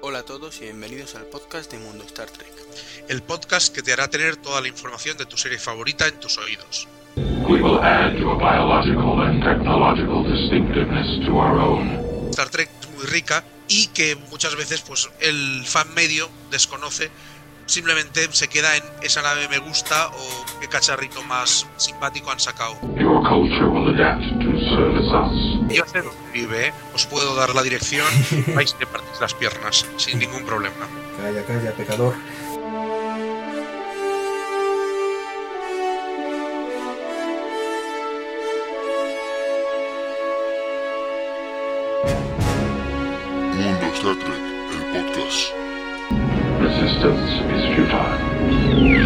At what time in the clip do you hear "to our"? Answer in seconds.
11.26-11.58